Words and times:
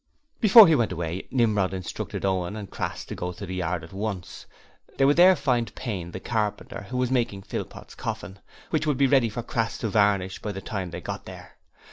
Before 0.39 0.67
he 0.67 0.73
went 0.73 0.91
away, 0.91 1.27
Nimrod 1.29 1.75
instructed 1.75 2.25
Owen 2.25 2.55
and 2.55 2.71
Crass 2.71 3.05
to 3.05 3.13
go 3.13 3.31
to 3.33 3.45
the 3.45 3.53
yard 3.53 3.83
at 3.83 3.93
once: 3.93 4.47
they 4.97 5.05
would 5.05 5.15
there 5.15 5.35
find 5.35 5.75
Payne 5.75 6.09
the 6.09 6.19
carpenter, 6.19 6.87
who 6.89 6.97
was 6.97 7.11
making 7.11 7.43
Philpot's 7.43 7.93
coffin, 7.93 8.39
which 8.71 8.87
would 8.87 8.97
be 8.97 9.05
ready 9.05 9.29
for 9.29 9.43
Crass 9.43 9.77
to 9.77 9.89
varnish 9.89 10.41
by 10.41 10.53
the 10.53 10.59
time 10.59 10.89
they 10.89 11.01
got 11.01 11.25
there. 11.25 11.59